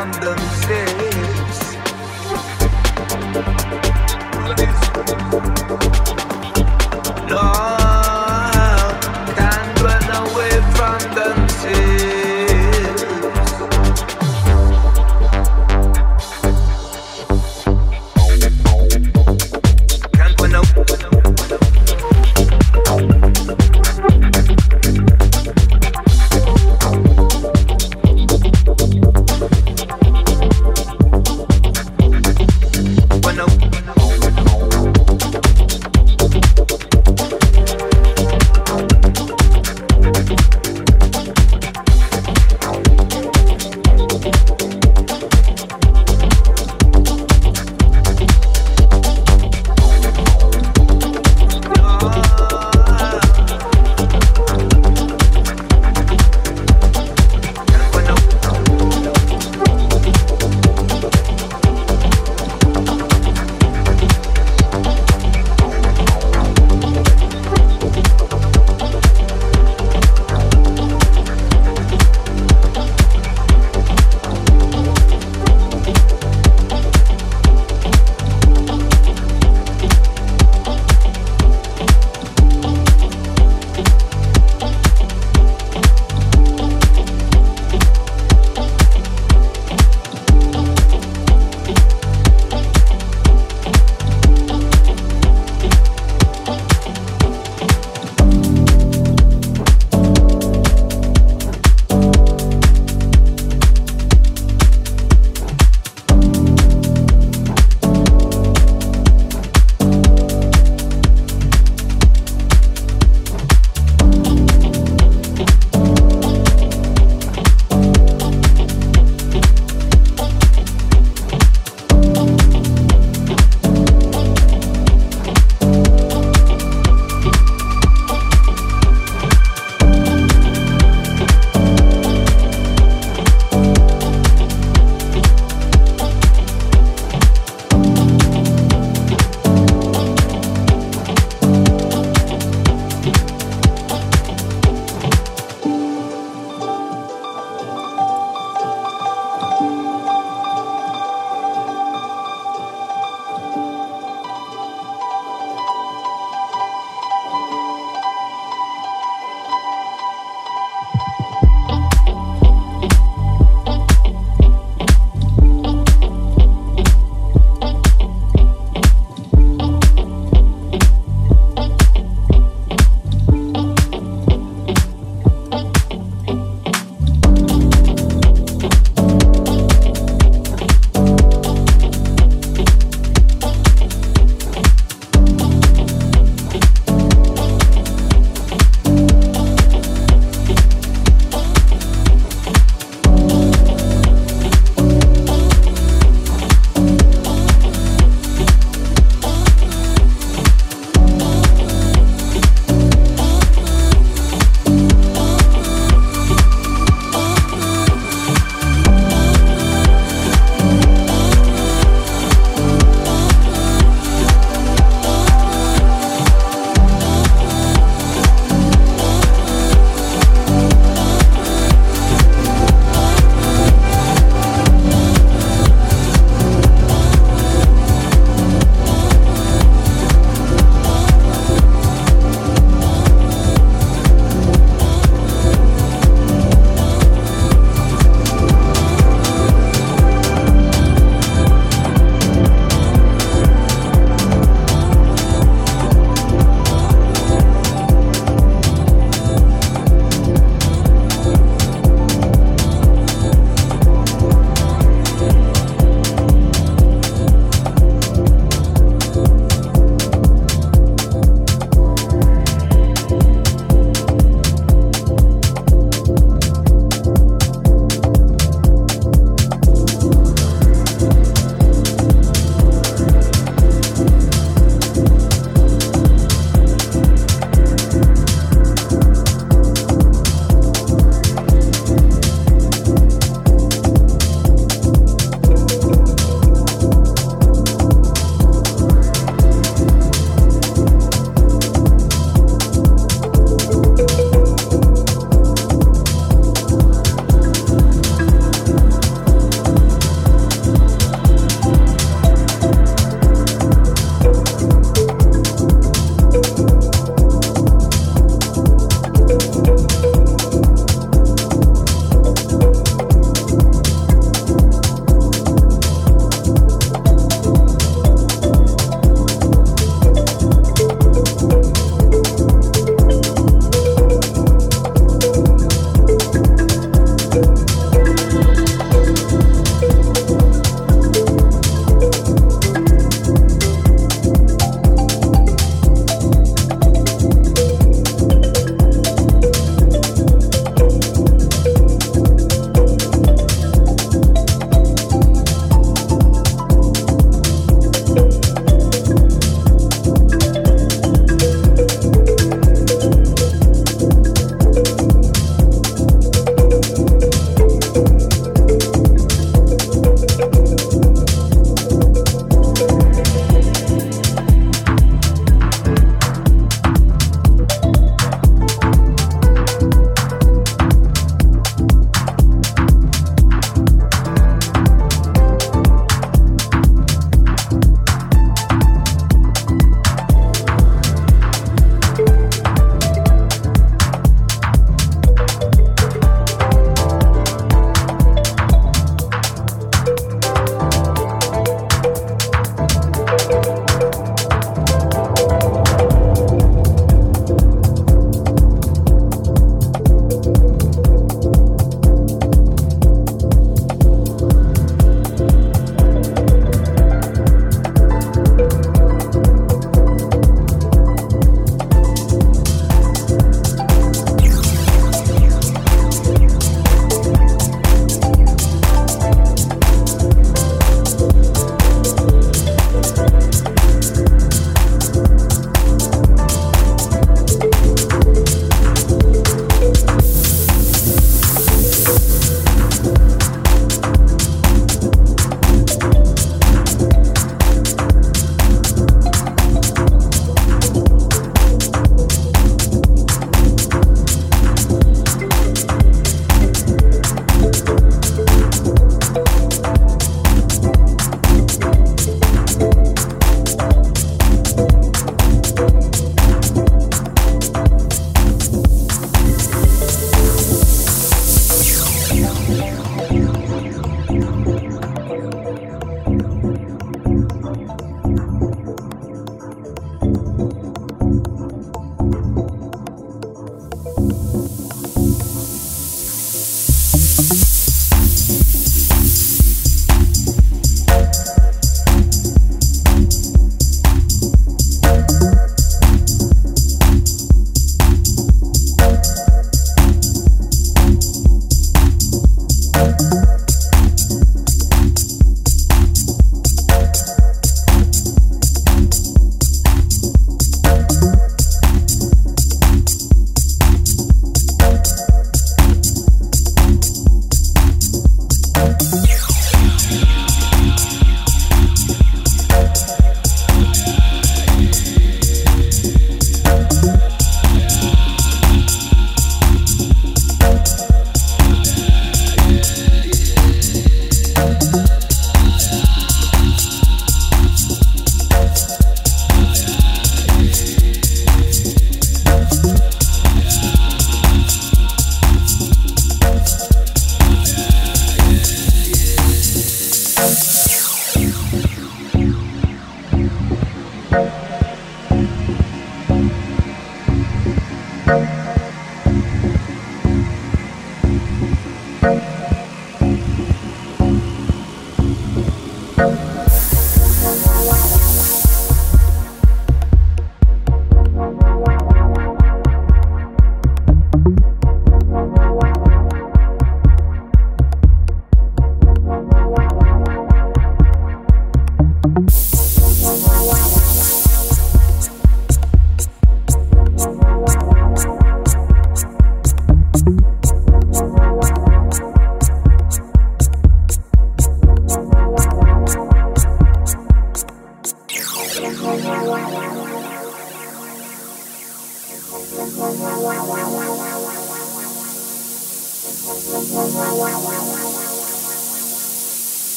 grande. 0.00 0.29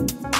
Bye. 0.00 0.39